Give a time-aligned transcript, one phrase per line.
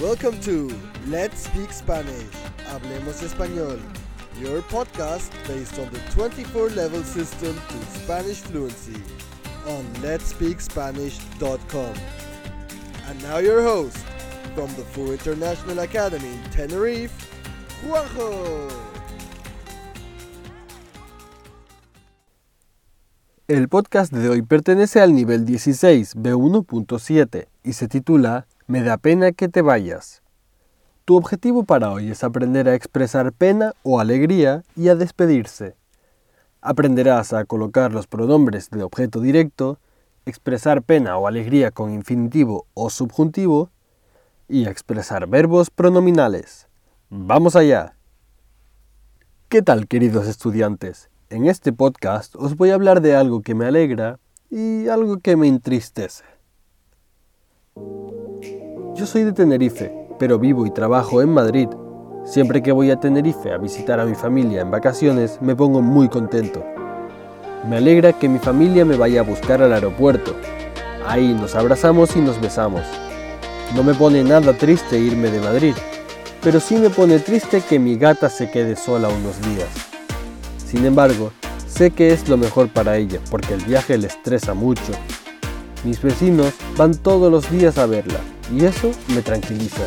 [0.00, 0.74] Welcome to
[1.06, 2.26] Let's Speak Spanish.
[2.66, 3.78] Hablemos Español.
[4.40, 9.00] Your podcast based on the 24 level system to Spanish fluency
[9.68, 11.94] on letspeakspanish.com.
[13.06, 13.98] And now your host
[14.56, 17.14] from the Full International Academy in Tenerife,
[17.86, 18.68] Juanjo.
[23.46, 29.32] El podcast de hoy pertenece al nivel 16 B1.7 y se titula Me da pena
[29.32, 30.22] que te vayas.
[31.04, 35.76] Tu objetivo para hoy es aprender a expresar pena o alegría y a despedirse.
[36.62, 39.78] Aprenderás a colocar los pronombres de objeto directo,
[40.24, 43.68] expresar pena o alegría con infinitivo o subjuntivo
[44.48, 46.66] y a expresar verbos pronominales.
[47.10, 47.96] ¡Vamos allá!
[49.50, 51.10] ¿Qué tal queridos estudiantes?
[51.28, 54.18] En este podcast os voy a hablar de algo que me alegra
[54.48, 56.24] y algo que me entristece.
[58.94, 61.66] Yo soy de Tenerife, pero vivo y trabajo en Madrid.
[62.24, 66.08] Siempre que voy a Tenerife a visitar a mi familia en vacaciones me pongo muy
[66.08, 66.64] contento.
[67.68, 70.36] Me alegra que mi familia me vaya a buscar al aeropuerto.
[71.04, 72.82] Ahí nos abrazamos y nos besamos.
[73.74, 75.74] No me pone nada triste irme de Madrid,
[76.40, 79.70] pero sí me pone triste que mi gata se quede sola unos días.
[80.64, 81.32] Sin embargo,
[81.66, 84.92] sé que es lo mejor para ella porque el viaje le estresa mucho.
[85.82, 88.20] Mis vecinos van todos los días a verla
[88.52, 89.84] y eso me tranquiliza.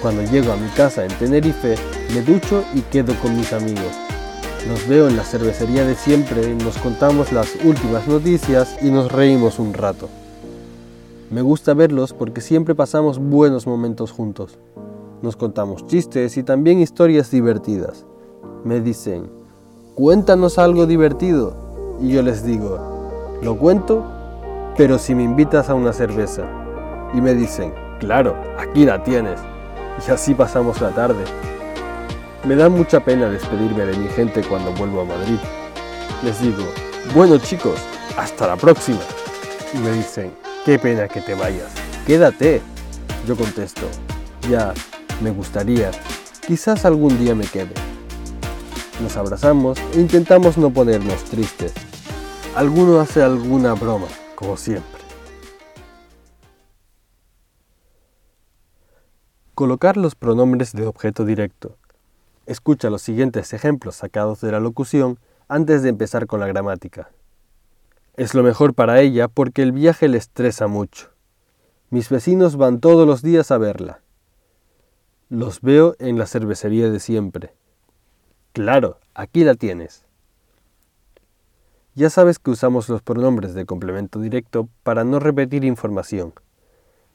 [0.00, 1.76] Cuando llego a mi casa en Tenerife,
[2.14, 3.92] me ducho y quedo con mis amigos.
[4.68, 9.58] Nos veo en la cervecería de siempre, nos contamos las últimas noticias y nos reímos
[9.58, 10.08] un rato.
[11.30, 14.58] Me gusta verlos porque siempre pasamos buenos momentos juntos.
[15.22, 18.06] Nos contamos chistes y también historias divertidas.
[18.62, 19.30] Me dicen,
[19.94, 21.54] cuéntanos algo divertido.
[22.00, 22.78] Y yo les digo,
[23.42, 24.04] lo cuento,
[24.76, 26.63] pero si me invitas a una cerveza.
[27.14, 29.40] Y me dicen, claro, aquí la tienes.
[30.06, 31.24] Y así pasamos la tarde.
[32.44, 35.38] Me da mucha pena despedirme de mi gente cuando vuelvo a Madrid.
[36.22, 36.64] Les digo,
[37.14, 37.80] bueno chicos,
[38.16, 39.00] hasta la próxima.
[39.72, 40.32] Y me dicen,
[40.64, 41.72] qué pena que te vayas.
[42.06, 42.60] Quédate.
[43.26, 43.86] Yo contesto,
[44.50, 44.74] ya,
[45.22, 45.90] me gustaría.
[46.46, 47.72] Quizás algún día me quede.
[49.00, 51.72] Nos abrazamos e intentamos no ponernos tristes.
[52.54, 55.03] Alguno hace alguna broma, como siempre.
[59.54, 61.76] Colocar los pronombres de objeto directo.
[62.44, 67.10] Escucha los siguientes ejemplos sacados de la locución antes de empezar con la gramática.
[68.16, 71.10] Es lo mejor para ella porque el viaje le estresa mucho.
[71.90, 74.00] Mis vecinos van todos los días a verla.
[75.28, 77.54] Los veo en la cervecería de siempre.
[78.52, 80.04] Claro, aquí la tienes.
[81.94, 86.34] Ya sabes que usamos los pronombres de complemento directo para no repetir información,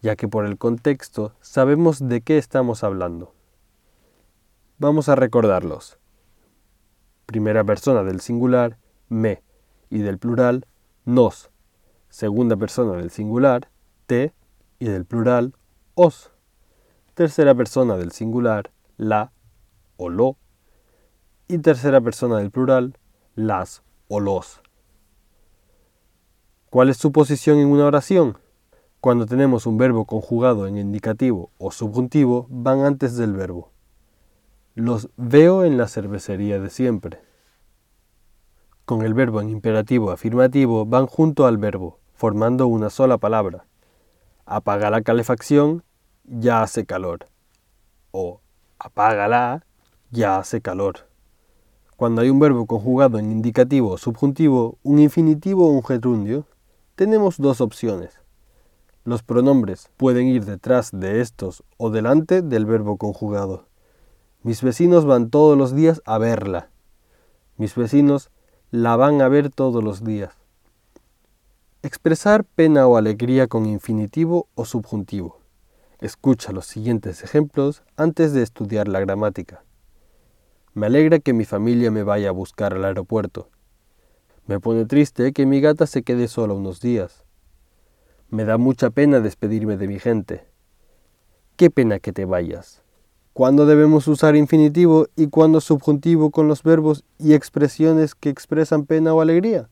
[0.02, 3.34] ya que por el contexto sabemos de qué estamos hablando.
[4.78, 6.00] Vamos a recordarlos.
[7.26, 8.78] Primera persona del singular,
[9.10, 9.44] me,
[9.90, 10.66] y del plural,
[11.06, 11.52] nos.
[12.10, 13.70] Segunda persona del singular,
[14.08, 14.34] te,
[14.80, 15.54] y del plural,
[15.96, 16.32] os.
[17.14, 19.32] Tercera persona del singular, la
[19.98, 20.38] o lo
[21.50, 22.98] y tercera persona del plural,
[23.36, 24.62] las o los.
[26.70, 28.38] ¿Cuál es su posición en una oración?
[29.02, 33.72] Cuando tenemos un verbo conjugado en indicativo o subjuntivo, van antes del verbo.
[34.76, 37.22] Los veo en la cervecería de siempre.
[38.84, 43.66] Con el verbo en imperativo afirmativo van junto al verbo, formando una sola palabra.
[44.46, 45.86] Apaga la calefacción,
[46.26, 47.28] ya hace calor.
[48.12, 48.42] O
[48.80, 49.66] apágala,
[50.12, 51.08] ya hace calor.
[51.96, 56.48] Cuando hay un verbo conjugado en indicativo o subjuntivo, un infinitivo o un gerundio,
[56.96, 58.20] tenemos dos opciones.
[59.10, 63.66] Los pronombres pueden ir detrás de estos o delante del verbo conjugado.
[64.44, 66.70] Mis vecinos van todos los días a verla.
[67.58, 68.30] Mis vecinos
[68.70, 70.36] la van a ver todos los días.
[71.82, 75.40] Expresar pena o alegría con infinitivo o subjuntivo.
[76.00, 79.64] Escucha los siguientes ejemplos antes de estudiar la gramática.
[80.76, 83.50] Me alegra que mi familia me vaya a buscar al aeropuerto.
[84.46, 87.26] Me pone triste que mi gata se quede sola unos días.
[88.32, 90.44] Me da mucha pena despedirme de mi gente.
[91.56, 92.84] Qué pena que te vayas.
[93.34, 99.16] ¿Cuándo debemos usar infinitivo y cuándo subjuntivo con los verbos y expresiones que expresan pena
[99.16, 99.68] o alegría?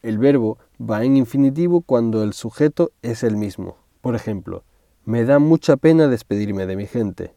[0.00, 3.76] El verbo va en infinitivo cuando el sujeto es el mismo.
[4.00, 4.64] Por ejemplo,
[5.04, 7.34] me da mucha pena despedirme de mi gente.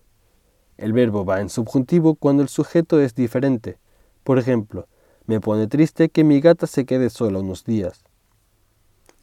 [0.78, 3.78] El verbo va en subjuntivo cuando el sujeto es diferente.
[4.24, 4.88] Por ejemplo,
[5.26, 8.06] me pone triste que mi gata se quede sola unos días.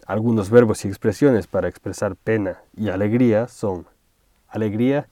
[0.06, 3.86] Algunos verbos y expresiones para expresar pena y alegría son
[4.46, 5.08] alegría,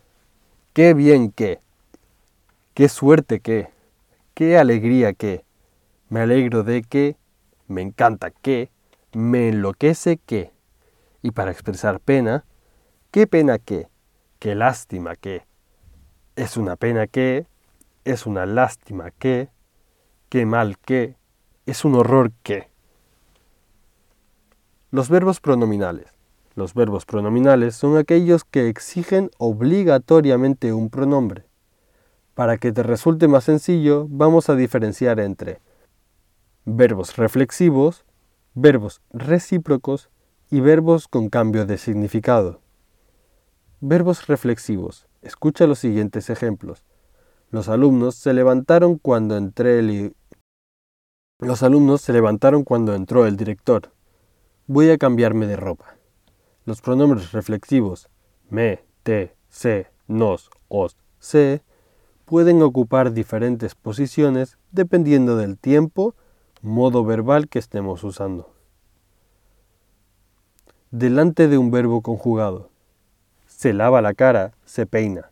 [0.73, 1.59] qué bien que,
[2.75, 3.71] qué suerte que,
[4.35, 5.45] qué alegría que,
[6.11, 7.17] me alegro de que,
[7.67, 8.71] me encanta que,
[9.13, 10.53] me enloquece que.
[11.23, 12.45] Y para expresar pena,
[13.11, 13.89] qué pena que,
[14.39, 15.45] qué lástima que,
[16.37, 17.49] es una pena que,
[18.05, 19.49] es una lástima que,
[20.29, 21.17] qué mal que,
[21.67, 22.74] es un horror que.
[24.95, 26.07] Los verbos pronominales.
[26.55, 31.47] Los verbos pronominales son aquellos que exigen obligatoriamente un pronombre.
[32.35, 35.61] Para que te resulte más sencillo, vamos a diferenciar entre
[36.65, 38.05] verbos reflexivos,
[38.55, 40.11] verbos recíprocos
[40.49, 42.61] y verbos con cambio de significado.
[43.81, 45.09] Verbos reflexivos.
[45.23, 46.85] Escucha los siguientes ejemplos.
[47.51, 50.15] Los alumnos se levantaron cuando entré el...
[51.41, 53.94] Los alumnos se levantaron cuando entró el director.
[54.67, 55.97] Voy a cambiarme de ropa.
[56.65, 58.09] Los pronombres reflexivos
[58.49, 61.63] me, te, se, nos, os, se
[62.25, 66.15] pueden ocupar diferentes posiciones dependiendo del tiempo,
[66.63, 68.55] modo verbal que estemos usando.
[70.91, 72.71] Delante de un verbo conjugado.
[73.47, 75.31] Se lava la cara, se peina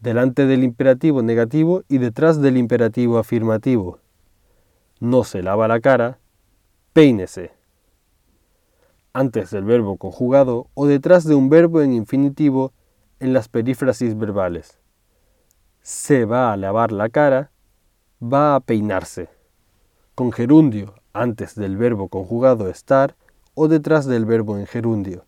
[0.00, 3.98] delante del imperativo negativo y detrás del imperativo afirmativo.
[5.00, 6.18] No se lava la cara,
[6.92, 7.57] peínese.
[9.18, 12.72] Antes del verbo conjugado o detrás de un verbo en infinitivo
[13.18, 14.78] en las perífrasis verbales.
[15.82, 17.50] Se va a lavar la cara,
[18.22, 19.28] va a peinarse.
[20.14, 23.16] Con gerundio antes del verbo conjugado estar
[23.54, 25.24] o detrás del verbo en gerundio.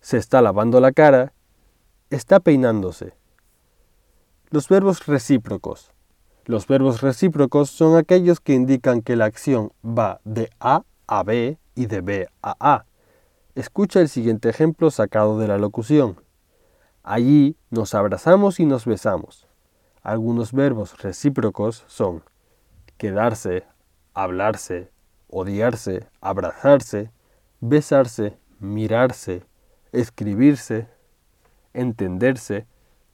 [0.00, 1.34] Se está lavando la cara,
[2.08, 3.12] está peinándose.
[4.48, 5.92] Los verbos recíprocos.
[6.46, 11.58] Los verbos recíprocos son aquellos que indican que la acción va de A a B
[11.74, 12.86] y de B a A.
[13.56, 16.20] Escucha el siguiente ejemplo sacado de la locución.
[17.02, 19.48] Allí nos abrazamos y nos besamos.
[20.02, 22.22] Algunos verbos recíprocos son
[22.96, 23.64] quedarse,
[24.14, 24.92] hablarse,
[25.28, 27.10] odiarse, abrazarse,
[27.60, 29.42] besarse, mirarse,
[29.90, 30.86] escribirse,
[31.74, 32.68] entenderse.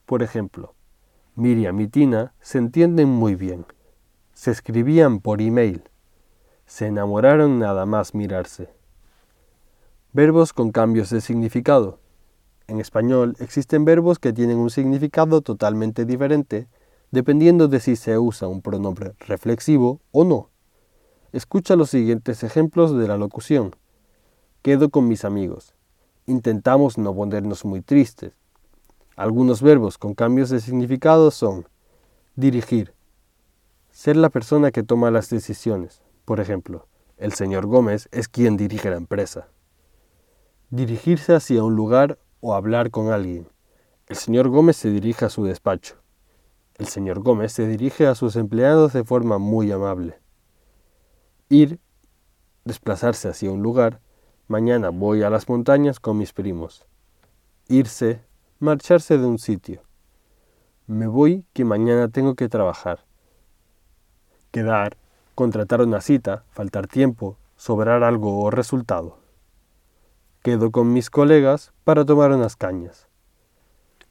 [0.05, 0.75] Por ejemplo,
[1.35, 3.65] Miriam y Tina se entienden muy bien.
[4.33, 5.81] Se escribían por email.
[6.67, 8.76] Se enamoraron nada más mirarse.
[10.17, 11.99] Verbos con cambios de significado.
[12.65, 16.67] En español existen verbos que tienen un significado totalmente diferente
[17.11, 20.49] dependiendo de si se usa un pronombre reflexivo o no.
[21.33, 23.75] Escucha los siguientes ejemplos de la locución.
[24.63, 25.75] Quedo con mis amigos.
[26.25, 28.33] Intentamos no ponernos muy tristes.
[29.15, 31.67] Algunos verbos con cambios de significado son
[32.35, 32.91] dirigir,
[33.91, 36.01] ser la persona que toma las decisiones.
[36.25, 36.87] Por ejemplo,
[37.17, 39.49] el señor Gómez es quien dirige la empresa.
[40.69, 43.47] Dirigirse hacia un lugar o hablar con alguien.
[44.07, 45.95] El señor Gómez se dirige a su despacho.
[46.75, 50.19] El señor Gómez se dirige a sus empleados de forma muy amable.
[51.47, 51.79] Ir,
[52.65, 54.01] desplazarse hacia un lugar.
[54.49, 56.85] Mañana voy a las montañas con mis primos.
[57.69, 58.19] Irse,
[58.59, 59.83] marcharse de un sitio.
[60.85, 63.05] Me voy que mañana tengo que trabajar.
[64.51, 64.97] Quedar,
[65.33, 69.26] contratar una cita, faltar tiempo, sobrar algo o resultado.
[70.41, 73.07] Quedo con mis colegas para tomar unas cañas.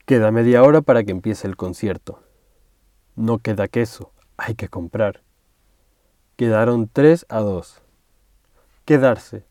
[0.04, 2.22] Queda media hora para que empiece el concierto.
[3.14, 5.22] No queda queso, hay que comprar.
[6.36, 7.80] Quedaron tres a dos.
[8.84, 9.44] Quedarse,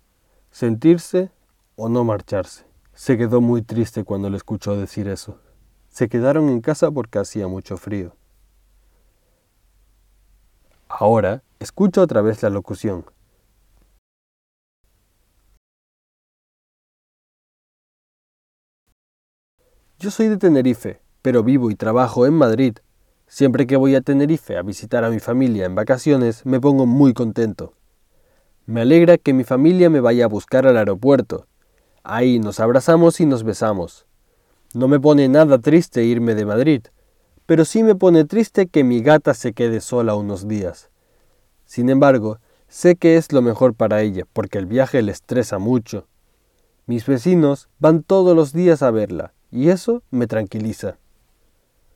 [0.51, 1.31] sentirse
[1.75, 2.65] o no marcharse.
[2.93, 5.39] Se quedó muy triste cuando le escuchó decir eso.
[5.89, 8.15] Se quedaron en casa porque hacía mucho frío.
[10.87, 13.05] Ahora, escucho otra vez la locución.
[20.05, 22.77] Yo soy de Tenerife, pero vivo y trabajo en Madrid.
[23.25, 27.15] Siempre que voy a Tenerife a visitar a mi familia en vacaciones, me pongo muy
[27.15, 27.73] contento.
[28.67, 31.47] Me alegra que mi familia me vaya a buscar al aeropuerto
[32.03, 34.05] Ahí nos abrazamos y nos besamos.
[34.75, 36.83] No me pone nada triste irme de Madrid,
[37.47, 40.91] pero sí me pone triste que mi gata se quede sola unos días.
[41.65, 46.07] Sin embargo, sé que es lo mejor para ella, porque el viaje le estresa mucho.
[46.85, 50.97] Mis vecinos van todos los días a verla, y eso me tranquiliza.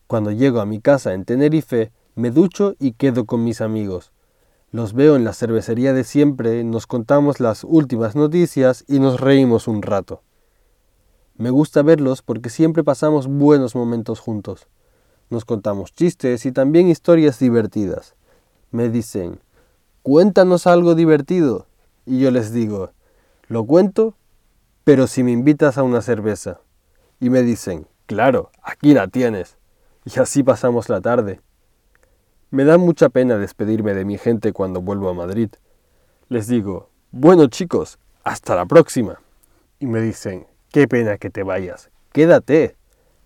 [0.07, 4.13] Cuando llego a mi casa en Tenerife, me ducho y quedo con mis amigos.
[4.71, 9.67] Los veo en la cervecería de siempre, nos contamos las últimas noticias y nos reímos
[9.67, 10.23] un rato.
[11.35, 14.67] Me gusta verlos porque siempre pasamos buenos momentos juntos.
[15.29, 18.15] Nos contamos chistes y también historias divertidas.
[18.71, 19.41] Me dicen,
[20.01, 21.67] cuéntanos algo divertido.
[22.05, 22.91] Y yo les digo,
[23.47, 24.15] Lo cuento,
[24.85, 26.61] pero si me invitas a una cerveza.
[27.19, 29.57] Y me dicen, claro, aquí la tienes.
[30.05, 31.41] Y así pasamos la tarde.
[32.51, 35.49] Me da mucha pena despedirme de mi gente cuando vuelvo a Madrid.
[36.29, 39.21] Les digo, bueno chicos, hasta la próxima.
[39.79, 42.75] Y me dicen, qué pena que te vayas, quédate.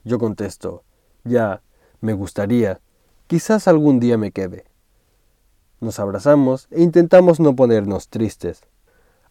[0.04, 0.84] Yo contesto,
[1.24, 1.62] ya,
[2.02, 2.82] me gustaría,
[3.28, 4.66] quizás algún día me quede.
[5.80, 8.62] Nos abrazamos e intentamos no ponernos tristes.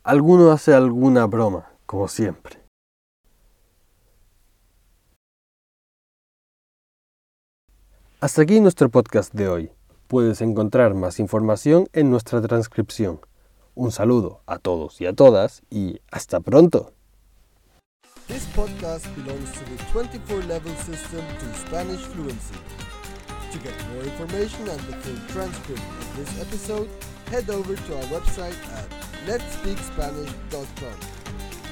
[0.03, 2.62] Alguno hace alguna broma, como siempre.
[8.23, 9.73] Hasta aquí nuestro podcast de hoy.
[10.07, 13.19] Puedes encontrar más información en nuestra transcripción.
[13.75, 16.93] Un saludo a todos y a todas y hasta pronto.
[18.29, 22.55] This podcast belongs to the 24 level system to Spanish fluency.
[23.51, 26.89] To get more information and the full transcript of this episode,
[27.29, 28.89] head over to our website at
[29.27, 30.97] letspeakspanish.com.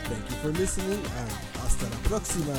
[0.09, 1.31] Thank you for listening and
[1.63, 2.55] hasta la próxima.